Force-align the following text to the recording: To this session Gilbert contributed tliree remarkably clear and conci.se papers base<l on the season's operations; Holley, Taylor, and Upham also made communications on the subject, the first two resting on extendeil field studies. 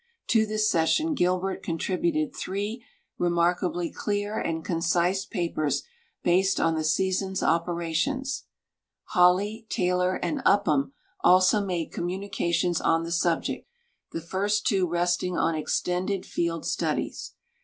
To 0.29 0.47
this 0.47 0.67
session 0.67 1.13
Gilbert 1.13 1.61
contributed 1.61 2.33
tliree 2.33 2.79
remarkably 3.19 3.91
clear 3.91 4.35
and 4.39 4.65
conci.se 4.65 5.27
papers 5.29 5.83
base<l 6.23 6.65
on 6.65 6.73
the 6.73 6.83
season's 6.83 7.43
operations; 7.43 8.45
Holley, 9.09 9.67
Taylor, 9.69 10.15
and 10.15 10.41
Upham 10.43 10.93
also 11.23 11.63
made 11.63 11.91
communications 11.93 12.81
on 12.81 13.03
the 13.03 13.11
subject, 13.11 13.69
the 14.11 14.21
first 14.21 14.65
two 14.65 14.87
resting 14.87 15.37
on 15.37 15.53
extendeil 15.53 16.25
field 16.25 16.65
studies. 16.65 17.35